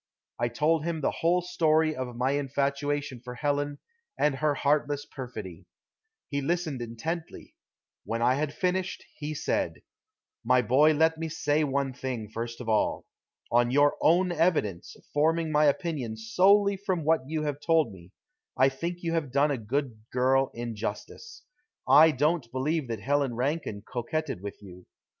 I 0.39 0.47
told 0.47 0.83
him 0.83 1.01
the 1.01 1.11
whole 1.11 1.43
story 1.43 1.95
of 1.95 2.15
my 2.15 2.31
infatuation 2.31 3.21
for 3.23 3.35
Helen 3.35 3.77
and 4.17 4.33
her 4.33 4.55
heartless 4.55 5.05
perfidy. 5.05 5.67
He 6.27 6.41
listened 6.41 6.81
intently. 6.81 7.53
When 8.03 8.19
I 8.19 8.33
had 8.33 8.51
finished, 8.51 9.03
he 9.19 9.35
said: 9.35 9.83
"My 10.43 10.63
boy, 10.63 10.93
let 10.95 11.19
me 11.19 11.29
say 11.29 11.63
one 11.63 11.93
thing, 11.93 12.31
first 12.31 12.59
of 12.59 12.67
all. 12.67 13.05
On 13.51 13.69
your 13.69 13.93
own 14.01 14.31
evidence, 14.31 14.95
forming 15.13 15.51
my 15.51 15.65
opinion 15.65 16.17
solely 16.17 16.77
from 16.77 17.03
what 17.03 17.27
you 17.29 17.43
have 17.43 17.59
told 17.59 17.91
me, 17.93 18.11
I 18.57 18.69
think 18.69 19.03
you 19.03 19.13
have 19.13 19.31
done 19.31 19.51
a 19.51 19.57
good 19.59 20.01
girl 20.11 20.49
injustice. 20.55 21.43
I 21.87 22.09
don't 22.09 22.51
believe 22.51 22.87
that 22.87 23.01
Helen 23.01 23.35
Rankine 23.35 23.83
coquetted 23.83 24.41
with 24.41 24.57
you. 24.63 24.87